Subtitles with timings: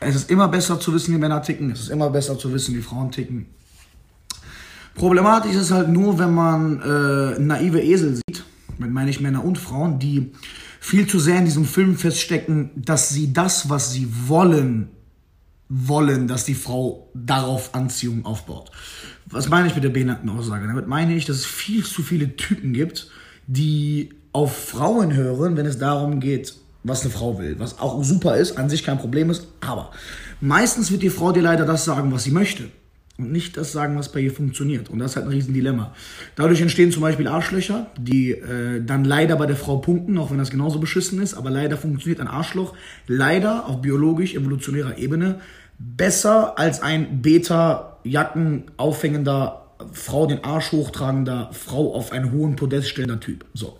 [0.00, 1.70] Es ist immer besser zu wissen, wie Männer ticken.
[1.70, 3.46] Es ist immer besser zu wissen, wie Frauen ticken.
[4.94, 8.44] Problematisch ist halt nur, wenn man äh, naive Esel sieht,
[8.78, 10.32] mit meine ich Männer und Frauen, die
[10.80, 14.88] viel zu sehr in diesem Film feststecken, dass sie das, was sie wollen,
[15.68, 18.70] wollen, dass die Frau darauf Anziehung aufbaut.
[19.26, 20.66] Was meine ich mit der behinderten Aussage?
[20.66, 23.10] Damit meine ich, dass es viel zu viele Typen gibt,
[23.46, 26.54] die auf Frauen hören, wenn es darum geht,
[26.86, 27.56] was eine Frau will.
[27.58, 29.90] Was auch super ist, an sich kein Problem ist, aber
[30.40, 32.64] meistens wird die Frau dir leider das sagen, was sie möchte
[33.18, 34.90] und nicht das sagen, was bei ihr funktioniert.
[34.90, 35.94] Und das ist halt ein Riesendilemma.
[36.34, 40.38] Dadurch entstehen zum Beispiel Arschlöcher, die äh, dann leider bei der Frau punkten, auch wenn
[40.38, 42.74] das genauso beschissen ist, aber leider funktioniert ein Arschloch
[43.06, 45.40] leider auf biologisch-evolutionärer Ebene
[45.78, 53.20] besser als ein Beta-Jacken aufhängender Frau, den Arsch hochtragender Frau auf einen hohen Podest stellender
[53.20, 53.44] Typ.
[53.52, 53.78] So.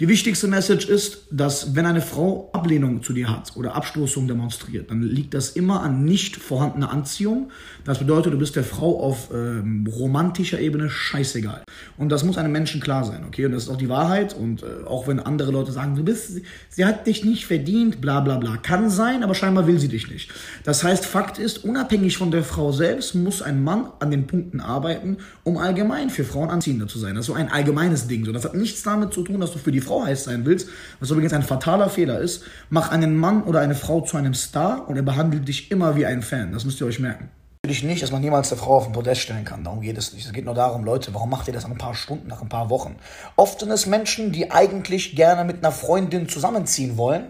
[0.00, 4.90] Die wichtigste Message ist, dass wenn eine Frau Ablehnung zu dir hat oder Abstoßung demonstriert,
[4.90, 7.50] dann liegt das immer an nicht vorhandener Anziehung.
[7.84, 11.62] Das bedeutet, du bist der Frau auf ähm, romantischer Ebene scheißegal.
[11.98, 13.44] Und das muss einem Menschen klar sein, okay?
[13.44, 14.34] Und das ist auch die Wahrheit.
[14.34, 18.20] Und äh, auch wenn andere Leute sagen, du bist, sie hat dich nicht verdient, bla
[18.20, 18.56] bla bla.
[18.56, 20.30] Kann sein, aber scheinbar will sie dich nicht.
[20.64, 24.60] Das heißt, Fakt ist, unabhängig von der Frau selbst muss ein Mann an den Punkten
[24.60, 27.14] arbeiten, um allgemein für Frauen anziehender zu sein.
[27.14, 28.24] Das ist so ein allgemeines Ding.
[28.24, 30.68] So, das hat nichts damit zu tun, dass du für die Frau heiß sein willst,
[31.00, 32.44] was übrigens ein fataler Fehler ist.
[32.70, 36.06] Mach einen Mann oder eine Frau zu einem Star und er behandelt dich immer wie
[36.06, 36.52] ein Fan.
[36.52, 37.30] Das müsst ihr euch merken.
[37.64, 39.62] Natürlich nicht, dass man niemals eine Frau auf den Podest stellen kann.
[39.62, 40.26] Darum geht es nicht.
[40.26, 42.48] Es geht nur darum, Leute, warum macht ihr das nach ein paar Stunden, nach ein
[42.48, 42.96] paar Wochen?
[43.36, 47.26] Oft sind es Menschen, die eigentlich gerne mit einer Freundin zusammenziehen wollen,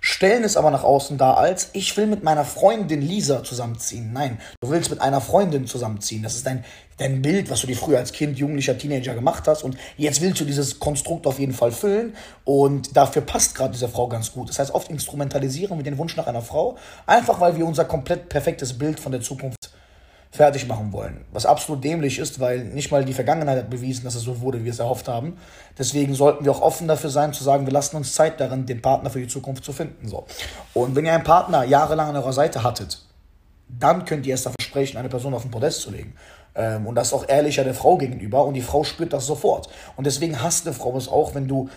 [0.00, 4.12] stellen es aber nach außen dar als, ich will mit meiner Freundin Lisa zusammenziehen.
[4.12, 6.22] Nein, du willst mit einer Freundin zusammenziehen.
[6.22, 6.64] Das ist dein,
[6.96, 9.62] dein Bild, was du dir früher als Kind, Jugendlicher, Teenager gemacht hast.
[9.62, 12.14] Und jetzt willst du dieses Konstrukt auf jeden Fall füllen.
[12.44, 14.48] Und dafür passt gerade diese Frau ganz gut.
[14.48, 18.28] Das heißt, oft instrumentalisieren wir den Wunsch nach einer Frau, einfach weil wir unser komplett
[18.28, 19.70] perfektes Bild von der Zukunft
[20.30, 21.24] fertig machen wollen.
[21.32, 24.60] Was absolut dämlich ist, weil nicht mal die Vergangenheit hat bewiesen, dass es so wurde,
[24.60, 25.36] wie wir es erhofft haben.
[25.76, 28.80] Deswegen sollten wir auch offen dafür sein, zu sagen, wir lassen uns Zeit darin, den
[28.80, 30.06] Partner für die Zukunft zu finden.
[30.06, 30.26] So.
[30.72, 33.02] Und wenn ihr einen Partner jahrelang an eurer Seite hattet,
[33.68, 36.14] dann könnt ihr erst davon sprechen, eine Person auf den Podest zu legen.
[36.54, 39.68] Ähm, und das auch ehrlicher der Frau gegenüber und die Frau spürt das sofort.
[39.96, 41.68] Und deswegen hasst eine Frau es auch, wenn du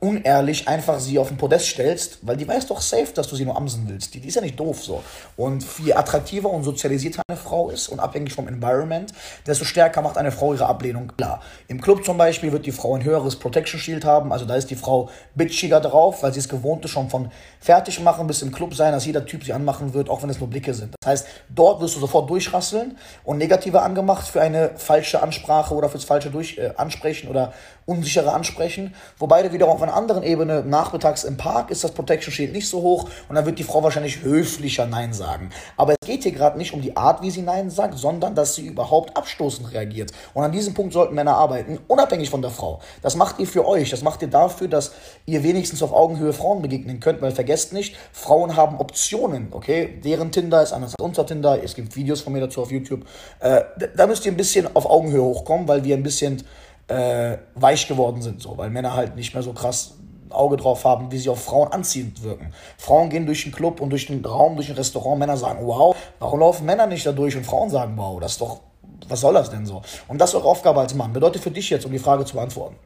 [0.00, 3.44] unehrlich einfach sie auf den Podest stellst, weil die weiß doch safe, dass du sie
[3.44, 4.14] nur amsen willst.
[4.14, 5.02] Die, die ist ja nicht doof so.
[5.36, 9.12] Und je attraktiver und sozialisierter eine Frau ist und abhängig vom Environment,
[9.46, 11.42] desto stärker macht eine Frau ihre Ablehnung klar.
[11.68, 14.70] Im Club zum Beispiel wird die Frau ein höheres Protection Shield haben, also da ist
[14.70, 18.52] die Frau bitchiger drauf, weil sie es gewohnt ist, schon von fertig machen bis im
[18.52, 20.94] Club sein, dass jeder Typ sie anmachen wird, auch wenn es nur Blicke sind.
[21.00, 25.90] Das heißt, dort wirst du sofort durchrasseln und negativer angemacht für eine falsche Ansprache oder
[25.90, 27.52] fürs falsche durch, äh, Ansprechen oder
[27.86, 32.32] unsichere Ansprechen, wobei du wiederum auf einer anderen Ebene, nachmittags im Park, ist das Protection
[32.32, 35.50] Shield nicht so hoch und dann wird die Frau wahrscheinlich höflicher Nein sagen.
[35.76, 38.54] Aber es geht hier gerade nicht um die Art, wie sie Nein sagt, sondern dass
[38.54, 40.12] sie überhaupt abstoßend reagiert.
[40.34, 42.80] Und an diesem Punkt sollten Männer arbeiten, unabhängig von der Frau.
[43.02, 44.92] Das macht ihr für euch, das macht ihr dafür, dass
[45.26, 50.00] ihr wenigstens auf Augenhöhe Frauen begegnen könnt, weil vergesst nicht, Frauen haben Optionen, okay?
[50.04, 53.04] Deren Tinder ist anders als unser Tinder, es gibt Videos von mir dazu auf YouTube.
[53.40, 53.62] Äh,
[53.96, 56.44] da müsst ihr ein bisschen auf Augenhöhe hochkommen, weil wir ein bisschen
[56.90, 59.94] äh, weich geworden sind, so, weil Männer halt nicht mehr so krass
[60.30, 62.52] Auge drauf haben, wie sie auf Frauen anziehend wirken.
[62.78, 65.96] Frauen gehen durch den Club und durch den Raum, durch ein Restaurant, Männer sagen, wow,
[66.18, 68.60] warum laufen Männer nicht da durch und Frauen sagen, wow, das ist doch,
[69.08, 69.82] was soll das denn so?
[70.08, 71.12] Und das ist eure Aufgabe als Mann.
[71.12, 72.76] Bedeutet für dich jetzt, um die Frage zu beantworten.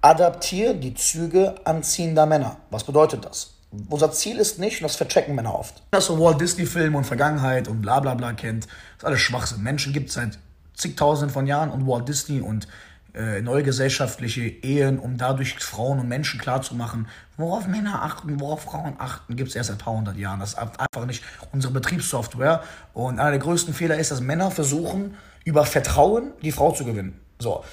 [0.00, 2.56] Adaptier die Züge anziehender Männer.
[2.70, 3.54] Was bedeutet das?
[3.88, 7.66] Unser Ziel ist nicht, und das verchecken Männer oft, dass so Walt Disney-Filme und Vergangenheit
[7.66, 8.66] und bla bla bla kennt.
[8.66, 9.62] Das ist alles Schwachsinn.
[9.62, 10.38] Menschen gibt es seit
[10.74, 12.68] zigtausenden von Jahren und Walt Disney und
[13.14, 19.36] äh, neugesellschaftliche Ehen, um dadurch Frauen und Menschen klarzumachen, worauf Männer achten, worauf Frauen achten,
[19.36, 20.40] gibt es erst seit ein paar hundert Jahren.
[20.40, 22.62] Das ist einfach nicht unsere Betriebssoftware.
[22.92, 27.20] Und einer der größten Fehler ist, dass Männer versuchen, über Vertrauen die Frau zu gewinnen.
[27.38, 27.64] So.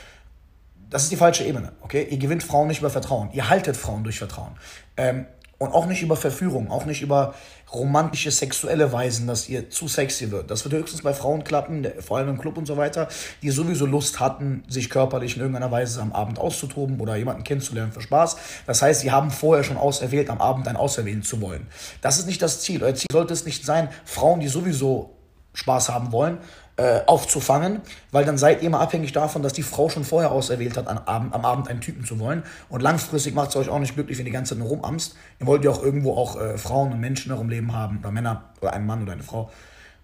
[0.92, 2.06] Das ist die falsche Ebene, okay?
[2.10, 3.30] Ihr gewinnt Frauen nicht über Vertrauen.
[3.32, 4.58] Ihr haltet Frauen durch Vertrauen.
[4.98, 5.26] Ähm,
[5.62, 7.36] und auch nicht über Verführung, auch nicht über
[7.72, 10.50] romantische, sexuelle Weisen, dass ihr zu sexy wird.
[10.50, 13.08] Das wird höchstens bei Frauen klappen, vor allem im Club und so weiter,
[13.44, 17.92] die sowieso Lust hatten, sich körperlich in irgendeiner Weise am Abend auszutoben oder jemanden kennenzulernen
[17.92, 18.38] für Spaß.
[18.66, 21.68] Das heißt, sie haben vorher schon auserwählt, am Abend einen auserwählen zu wollen.
[22.02, 22.84] Das ist nicht das Ziel.
[22.84, 25.16] Euer Ziel sollte es nicht sein, Frauen, die sowieso
[25.54, 26.40] Spaß haben wollen,
[26.82, 27.82] äh, aufzufangen,
[28.12, 30.98] weil dann seid ihr immer abhängig davon, dass die Frau schon vorher auserwählt hat, am
[31.06, 32.42] Abend, am Abend einen Typen zu wollen.
[32.70, 35.16] Und langfristig macht es euch auch nicht glücklich, wenn ihr die ganze Zeit nur rumamst.
[35.40, 38.10] Ihr wollt ja auch irgendwo auch äh, Frauen und Menschen in eurem Leben haben, oder
[38.10, 39.52] Männer, oder einen Mann oder eine Frau,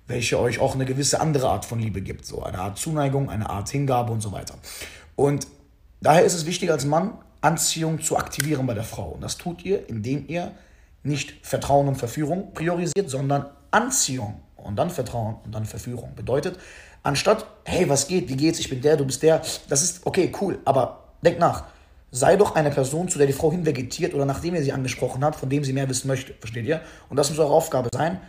[0.06, 2.28] welche euch auch eine gewisse andere Art von Liebe gibt.
[2.28, 4.54] So eine Art Zuneigung, eine Art Hingabe und so weiter.
[5.16, 5.48] Und
[6.00, 9.10] daher ist es wichtig als Mann, Anziehung zu aktivieren bei der Frau.
[9.10, 10.52] Und das tut ihr, indem ihr
[11.02, 16.14] nicht Vertrauen und Verführung priorisiert, sondern Anziehung und dann Vertrauen und dann Verführung.
[16.16, 16.60] Bedeutet,
[17.02, 20.32] anstatt, hey, was geht, wie geht's, ich bin der, du bist der, das ist okay,
[20.42, 21.64] cool, aber denk nach.
[22.12, 25.40] Sei doch eine Person, zu der die Frau hinvegetiert oder nachdem ihr sie angesprochen habt,
[25.40, 26.34] von dem sie mehr wissen möchte.
[26.40, 26.82] Versteht ihr?
[27.10, 28.22] Und das muss eure Aufgabe sein.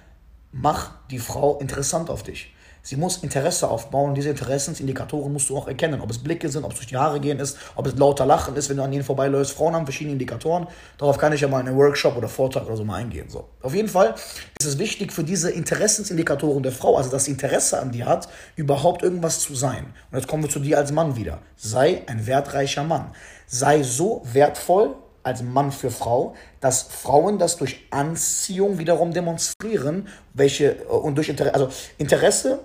[0.50, 2.54] Mach die Frau interessant auf dich.
[2.82, 6.00] Sie muss Interesse aufbauen und diese Interessensindikatoren musst du auch erkennen.
[6.00, 8.56] Ob es Blicke sind, ob es durch die Haare gehen ist, ob es lauter Lachen
[8.56, 9.52] ist, wenn du an ihnen vorbeiläufst.
[9.52, 10.66] Frauen haben verschiedene Indikatoren.
[10.96, 13.28] Darauf kann ich ja mal in einem Workshop oder Vortrag oder so mal eingehen.
[13.28, 13.48] So.
[13.62, 14.14] Auf jeden Fall
[14.58, 19.02] ist es wichtig für diese Interessensindikatoren der Frau, also sie Interesse an dir hat, überhaupt
[19.02, 19.92] irgendwas zu sein.
[20.10, 21.40] Und jetzt kommen wir zu dir als Mann wieder.
[21.56, 23.12] Sei ein wertreicher Mann.
[23.46, 30.74] Sei so wertvoll, als Mann für Frau, dass Frauen das durch Anziehung wiederum demonstrieren, welche
[30.86, 31.68] und durch Interesse, also
[31.98, 32.60] Interesse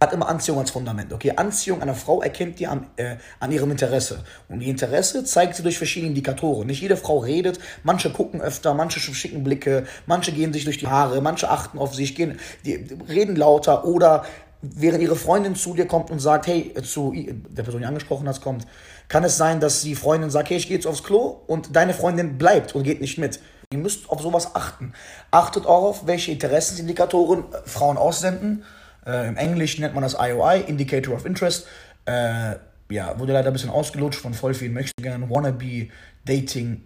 [0.00, 1.12] hat immer Anziehung als Fundament.
[1.12, 4.24] Okay, Anziehung einer Frau erkennt ihr an, äh, an ihrem Interesse.
[4.48, 6.66] Und die Interesse zeigt sie durch verschiedene Indikatoren.
[6.66, 10.86] Nicht jede Frau redet, manche gucken öfter, manche schicken Blicke, manche gehen sich durch die
[10.86, 14.26] Haare, manche achten auf sich, gehen, die, reden lauter oder
[14.74, 18.40] während ihre Freundin zu dir kommt und sagt, hey, zu der Person, die angesprochen hast,
[18.40, 18.66] kommt,
[19.08, 21.94] kann es sein, dass die Freundin sagt, hey, ich gehe jetzt aufs Klo und deine
[21.94, 23.40] Freundin bleibt und geht nicht mit.
[23.72, 24.92] Ihr müsst auf sowas achten.
[25.30, 28.64] Achtet auch auf, welche Interessensindikatoren Frauen aussenden
[29.06, 31.66] äh, Im Englischen nennt man das IOI, Indicator of Interest.
[32.06, 32.56] Äh,
[32.88, 35.30] ja, wurde leider ein bisschen ausgelutscht von voll vielen Möchtegern.
[35.30, 35.88] Wannabe
[36.24, 36.82] Dating,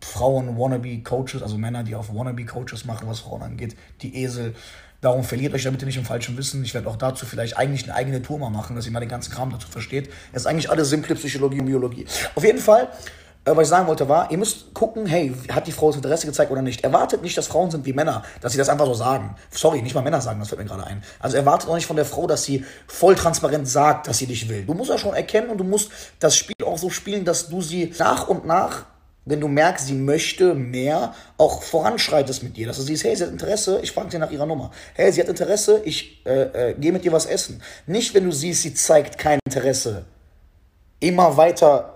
[0.00, 3.74] Frauen, Wannabe Coaches, also Männer, die auf Wannabe Coaches machen, was Frauen angeht.
[4.02, 4.54] Die Esel.
[5.04, 6.64] Darum verliert euch da bitte nicht im falschen Wissen.
[6.64, 9.10] Ich werde auch dazu vielleicht eigentlich eine eigene Tour mal machen, dass ihr mal den
[9.10, 10.08] ganzen Kram dazu versteht.
[10.32, 12.06] Es ist eigentlich alles simple Psychologie und Biologie.
[12.34, 12.88] Auf jeden Fall
[13.44, 16.26] äh, was ich sagen wollte war, ihr müsst gucken, hey, hat die Frau das Interesse
[16.26, 16.82] gezeigt oder nicht.
[16.82, 19.36] Erwartet nicht, dass Frauen sind wie Männer, dass sie das einfach so sagen.
[19.50, 21.02] Sorry, nicht mal Männer sagen, das fällt mir gerade ein.
[21.20, 24.48] Also erwartet auch nicht von der Frau, dass sie voll transparent sagt, dass sie dich
[24.48, 24.64] will.
[24.64, 27.60] Du musst ja schon erkennen und du musst das Spiel auch so spielen, dass du
[27.60, 28.86] sie nach und nach
[29.24, 32.66] wenn du merkst, sie möchte mehr, auch voranschreitest mit dir.
[32.66, 34.70] Dass du siehst, hey, sie hat Interesse, ich frage sie nach ihrer Nummer.
[34.94, 37.62] Hey, sie hat Interesse, ich äh, äh, gehe mit dir was essen.
[37.86, 40.04] Nicht, wenn du siehst, sie zeigt kein Interesse.
[41.00, 41.94] Immer weiter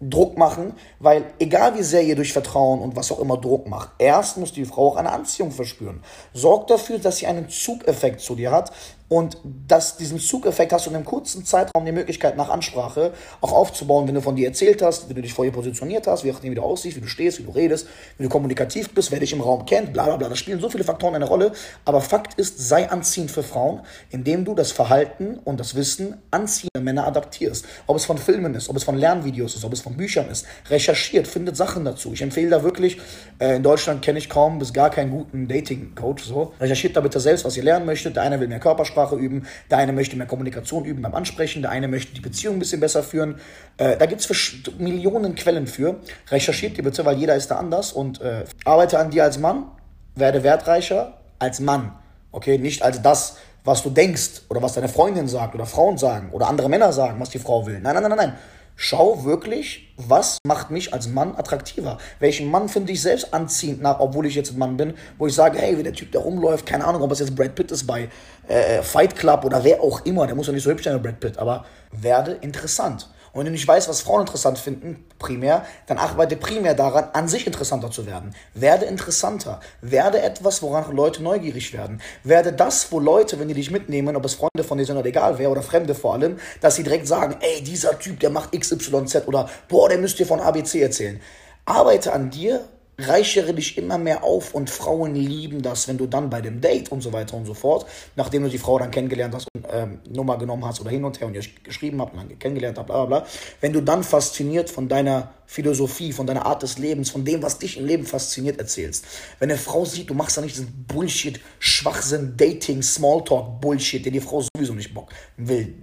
[0.00, 3.90] Druck machen, weil egal wie sehr ihr durch Vertrauen und was auch immer Druck macht,
[3.98, 6.02] erst muss die Frau auch eine Anziehung verspüren.
[6.34, 8.72] Sorgt dafür, dass sie einen Zugeffekt zu dir hat,
[9.08, 9.38] und
[9.68, 14.08] dass diesen Zugeffekt hast du in einem kurzen Zeitraum die Möglichkeit, nach Ansprache auch aufzubauen,
[14.08, 16.50] wenn du von dir erzählt hast, wie du dich vor ihr positioniert hast, wie nachdem
[16.50, 17.86] wie du aussiehst, wie du stehst, wie du redest,
[18.18, 20.28] wie du kommunikativ bist, wer dich im Raum kennt, bla bla bla.
[20.28, 21.52] Das spielen so viele Faktoren eine Rolle.
[21.84, 26.80] Aber Fakt ist, sei anziehend für Frauen, indem du das Verhalten und das Wissen anziehender
[26.80, 27.64] Männer adaptierst.
[27.86, 30.46] Ob es von Filmen ist, ob es von Lernvideos ist, ob es von Büchern ist.
[30.68, 32.12] Recherchiert, findet Sachen dazu.
[32.12, 32.98] Ich empfehle da wirklich,
[33.38, 36.24] äh, in Deutschland kenne ich kaum bis gar keinen guten Dating-Coach.
[36.24, 36.54] So.
[36.58, 38.16] Recherchiert da bitte selbst, was ihr lernen möchtet.
[38.16, 41.62] Der eine will mehr Körpersprache Körpersprache üben, der eine möchte mehr Kommunikation üben beim Ansprechen,
[41.62, 43.36] der eine möchte die Beziehung ein bisschen besser führen.
[43.76, 45.96] Äh, da gibt es Millionen Quellen für.
[46.30, 49.66] Recherchiert die bitte, weil jeder ist da anders und äh, arbeite an dir als Mann,
[50.14, 51.92] werde wertreicher als Mann.
[52.32, 56.30] Okay, nicht als das, was du denkst oder was deine Freundin sagt oder Frauen sagen
[56.32, 57.80] oder andere Männer sagen, was die Frau will.
[57.80, 58.32] Nein, nein, nein, nein.
[58.78, 61.96] Schau wirklich, was macht mich als Mann attraktiver?
[62.18, 65.34] Welchen Mann finde ich selbst anziehend, nach, obwohl ich jetzt ein Mann bin, wo ich
[65.34, 67.86] sage, hey, wie der Typ, der rumläuft, keine Ahnung, ob es jetzt Brad Pitt ist
[67.86, 68.10] bei
[68.48, 71.02] äh, Fight Club oder wer auch immer, der muss ja nicht so hübsch sein wie
[71.02, 73.08] Brad Pitt, aber werde interessant.
[73.36, 77.28] Und wenn du nicht weißt, was Frauen interessant finden, primär, dann arbeite primär daran, an
[77.28, 78.34] sich interessanter zu werden.
[78.54, 79.60] Werde interessanter.
[79.82, 82.00] Werde etwas, woran Leute neugierig werden.
[82.24, 85.06] Werde das, wo Leute, wenn die dich mitnehmen, ob es Freunde von dir sind oder
[85.06, 88.58] egal wer oder Fremde vor allem, dass sie direkt sagen, ey, dieser Typ, der macht
[88.58, 91.20] XYZ oder boah, der müsst ihr von ABC erzählen.
[91.66, 92.66] Arbeite an dir,
[92.98, 96.90] reichere dich immer mehr auf und Frauen lieben das, wenn du dann bei dem Date
[96.90, 97.86] und so weiter und so fort,
[98.16, 101.20] nachdem du die Frau dann kennengelernt hast und ähm, Nummer genommen hast oder hin und
[101.20, 103.28] her und ihr geschrieben habt und dann kennengelernt habt, bla bla bla,
[103.60, 107.58] wenn du dann fasziniert von deiner Philosophie, von deiner Art des Lebens, von dem, was
[107.58, 109.04] dich im Leben fasziniert, erzählst.
[109.38, 114.12] Wenn eine Frau sieht, du machst da nicht diesen Bullshit, Schwachsinn, Dating, Smalltalk, Bullshit, der
[114.12, 115.74] die Frau sowieso nicht Bock will.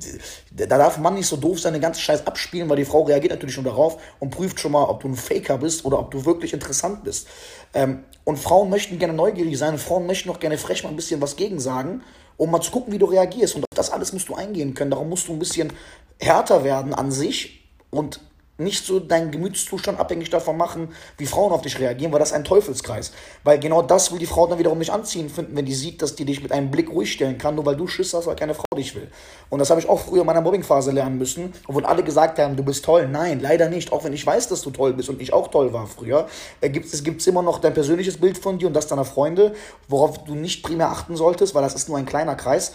[0.52, 3.32] Da darf man nicht so doof sein, den ganzen Scheiß abspielen, weil die Frau reagiert
[3.32, 6.26] natürlich schon darauf und prüft schon mal, ob du ein Faker bist oder ob du
[6.26, 7.28] wirklich interessant bist.
[7.74, 11.22] Ähm, und Frauen möchten gerne neugierig sein, Frauen möchten auch gerne frech mal ein bisschen
[11.22, 12.02] was gegen sagen,
[12.38, 13.56] um mal zu gucken, wie du reagierst.
[13.56, 14.92] Und auf das alles musst du eingehen können.
[14.92, 15.74] Darum musst du ein bisschen
[16.20, 18.20] härter werden an sich und
[18.64, 22.36] nicht so deinen Gemütszustand abhängig davon machen, wie Frauen auf dich reagieren, weil das ist
[22.36, 23.12] ein Teufelskreis.
[23.44, 26.16] Weil genau das will die Frau dann wiederum nicht anziehen finden, wenn die sieht, dass
[26.16, 28.54] die dich mit einem Blick ruhig stellen kann, nur weil du Schiss hast, weil keine
[28.54, 29.08] Frau dich will.
[29.50, 32.56] Und das habe ich auch früher in meiner Mobbingphase lernen müssen, obwohl alle gesagt haben,
[32.56, 33.08] du bist toll.
[33.08, 33.92] Nein, leider nicht.
[33.92, 36.28] Auch wenn ich weiß, dass du toll bist und ich auch toll war früher,
[36.62, 39.54] äh, gibt es gibt's immer noch dein persönliches Bild von dir und das deiner Freunde,
[39.88, 42.74] worauf du nicht primär achten solltest, weil das ist nur ein kleiner Kreis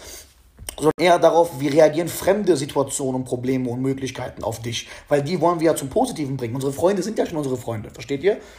[0.77, 4.87] sondern eher darauf, wie reagieren fremde Situationen und Probleme und Möglichkeiten auf dich.
[5.07, 6.55] Weil die wollen wir ja zum Positiven bringen.
[6.55, 8.39] Unsere Freunde sind ja schon unsere Freunde, versteht ihr?